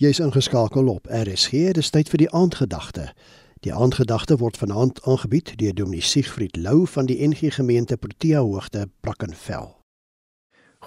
[0.00, 3.10] Jy's ingeskakel op RSG, dis tyd vir die aandgedagte.
[3.60, 8.86] Die aandgedagte word vanaand aangebied deur Dominee Siegfried Lou van die NG Gemeente Protea Hoogte,
[9.04, 9.68] Brackenfell.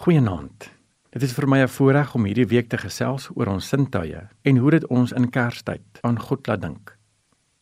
[0.01, 0.71] Goeienaand.
[1.13, 4.57] Dit is vir my 'n voorreg om hierdie week te gesels oor ons sintuie en
[4.57, 6.97] hoe dit ons in Kerstyd aan God laat dink.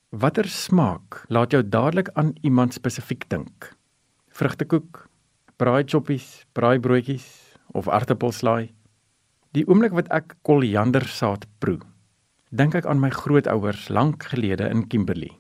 [0.10, 3.76] Watter smaak laat jou dadelik aan iemand spesifiek dink?
[4.30, 5.10] Vrugtekoek,
[5.58, 8.72] braaitjoppies, braaibroodjies of aartappelslaai?
[9.52, 11.82] Die oomblik wat ek koriandersaad proe,
[12.56, 15.34] dink ek aan my grootouers lank gelede in Kimberley.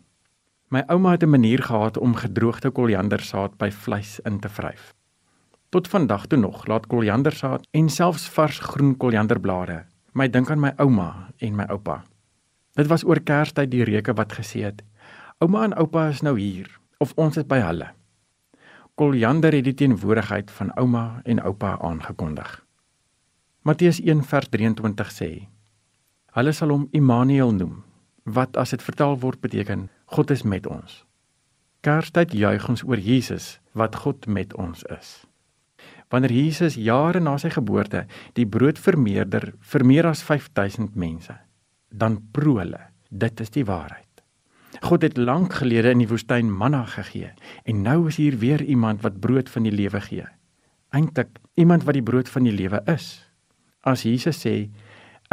[0.67, 4.93] My ouma het 'n manier gehad om gedroogde koriandersaad by vleis in te vryf.
[5.69, 10.73] Tot vandag toe nog laat koriandersaad en selfs vars groen korianderblare my dink aan my
[10.77, 12.03] ouma en my oupa.
[12.75, 14.83] Dit was oor Kerstyd die reuke wat gesê het:
[15.39, 17.87] "Ouma en oupa is nou hier of ons is by hulle."
[18.95, 22.65] Koriander het die teenwoordigheid van ouma en oupa aangekondig.
[23.63, 25.47] Matteus 1:23 sê:
[26.33, 27.83] Hulle sal hom Immanuel noem,
[28.25, 31.03] wat as dit vertaal word beteken God is met ons.
[31.85, 35.27] Kerstyd juig ons oor Jesus wat God met ons is.
[36.09, 41.37] Wanneer Jesus jare na sy geboorte die brood vermeerder vir meer as 5000 mense,
[41.93, 44.09] dan proe hulle, dit is die waarheid.
[44.81, 47.29] God het lank gelede in die woestyn manna gegee
[47.69, 50.25] en nou is hier weer iemand wat brood van die lewe gee.
[50.89, 53.30] Eintlik iemand wat die brood van die lewe is.
[53.81, 54.69] As Jesus sê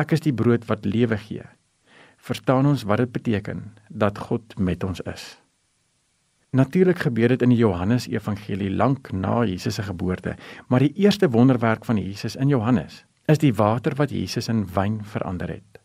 [0.01, 1.45] ek is die brood wat lewe gee,
[2.17, 5.37] verstaan ons wat dit beteken dat God met ons is.
[6.57, 10.37] Natuurlik gebeur dit in die Johannes Evangelie lank na Jesus se geboorte,
[10.69, 15.03] maar die eerste wonderwerk van Jesus in Johannes is die water wat Jesus in wyn
[15.05, 15.83] verander het.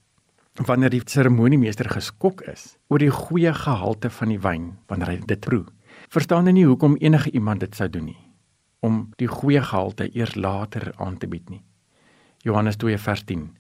[0.63, 5.43] Wanneer die seremoniemeester geskok is oor die goeie gehalte van die wyn wanneer hy dit
[5.43, 5.65] proe,
[6.13, 8.19] verstaan hy nie hoekom enige iemand dit sou doen nie
[8.83, 11.61] om die goeie gehalte eers later aan te bied nie.
[12.43, 13.55] Johannes 2 vers 10.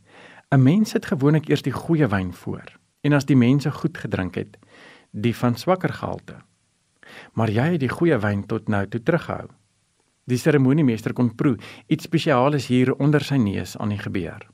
[0.51, 2.67] 'n Mens sit gewoonlik eers die goeie wyn voor
[3.01, 4.57] en as die mense goed gedrink het,
[5.11, 6.35] die van swakker gehalte.
[7.33, 9.47] Maar jy het die goeie wyn tot nou toe teruggehou.
[10.27, 11.57] Die seremoniemeester kon proe
[11.87, 14.47] iets spesiaals hier onder sy neus aan die gebeur.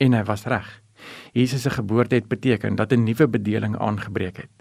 [0.00, 0.82] En hy was reg.
[1.32, 4.56] Jesus se geboorte het beteken dat 'n nuwe bedeling aangebreek het.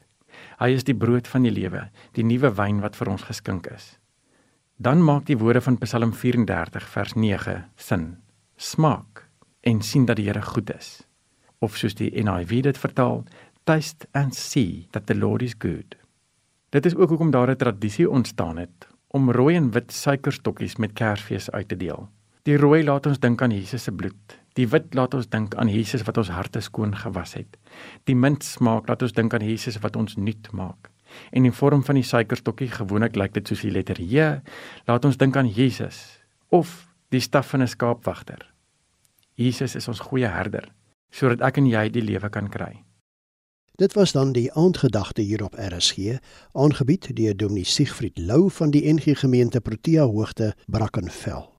[0.60, 4.00] Hy is die brood van die lewe, die nuwe wyn wat vir ons geskink is.
[4.78, 8.23] Dan maak die woorde van Psalm 34 vers 9 sin
[8.64, 9.26] smaak
[9.62, 11.04] en sien dat die Here goed is.
[11.60, 13.24] Of soos die NIV dit vertaal,
[13.64, 15.96] taste and see that the Lord is good.
[16.74, 20.94] Dit is ook hoekom daar 'n tradisie ontstaan het om rooi en wit suikerstokkies met
[20.94, 22.10] Kersfees uit te deel.
[22.44, 24.40] Die rooi laat ons dink aan Jesus se bloed.
[24.54, 27.58] Die wit laat ons dink aan Jesus wat ons harte skoon gewas het.
[28.04, 30.90] Die mint smaak laat ons dink aan Jesus wat ons nuut maak.
[31.32, 34.42] En in vorm van die suikerstokkie, gewoonlik lyk dit soos die letter J,
[34.86, 36.20] laat ons dink aan Jesus
[36.50, 38.53] of die staf van 'n skaapwagter.
[39.36, 40.72] Jesus is ons goeie herder
[41.14, 42.82] sodat ek en jy die lewe kan kry.
[43.78, 46.18] Dit was dan die aandgedagte hier op RSG,
[46.58, 51.53] aangebied deur Dominee Siegfried Lou van die NG Gemeente Protea Hoogte, Brackenfell.